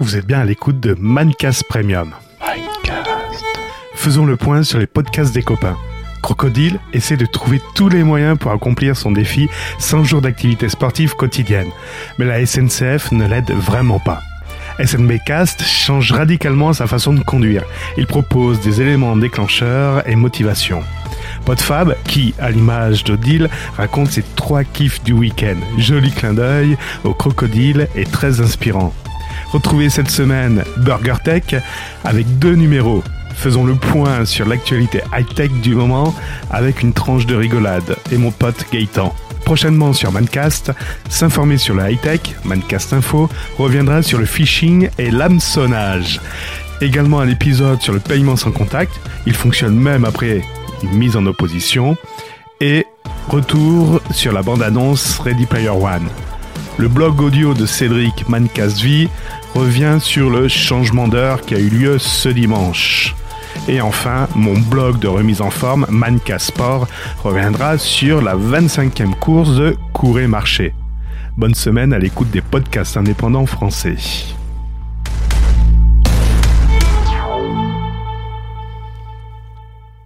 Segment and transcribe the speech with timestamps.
[0.00, 2.14] vous êtes bien à l'écoute de Mancast Premium.
[3.94, 5.76] Faisons le point sur les podcasts des copains.
[6.22, 11.14] Crocodile essaie de trouver tous les moyens pour accomplir son défi 100 jours d'activité sportive
[11.16, 11.68] quotidienne.
[12.18, 14.20] Mais la SNCF ne l'aide vraiment pas.
[14.82, 17.64] SNBcast change radicalement sa façon de conduire.
[17.98, 20.82] Il propose des éléments déclencheurs et motivation.
[21.44, 25.56] Podfab, qui, à l'image d'Odile, raconte ses trois kiffs du week-end.
[25.76, 28.94] Joli clin d'œil au crocodile et très inspirant.
[29.52, 31.42] Retrouvez cette semaine Burger Tech
[32.04, 33.02] avec deux numéros.
[33.34, 36.14] Faisons le point sur l'actualité high-tech du moment
[36.50, 39.14] avec une tranche de rigolade et mon pote Gaëtan.
[39.44, 40.70] Prochainement sur Mancast,
[41.08, 43.28] s'informer sur le high-tech, Mancast Info,
[43.58, 46.20] reviendra sur le phishing et l'hameçonnage.
[46.80, 48.92] Également un épisode sur le paiement sans contact,
[49.26, 50.42] il fonctionne même après
[50.82, 51.96] une mise en opposition.
[52.60, 52.86] Et
[53.28, 56.08] retour sur la bande-annonce Ready Player One.
[56.78, 59.08] Le blog audio de Cédric Mancast V
[59.54, 63.14] revient sur le changement d'heure qui a eu lieu ce dimanche.
[63.68, 66.88] Et enfin, mon blog de remise en forme, Manca Sport,
[67.22, 70.72] reviendra sur la 25e course de Couré Marché.
[71.36, 73.96] Bonne semaine à l'écoute des podcasts indépendants français.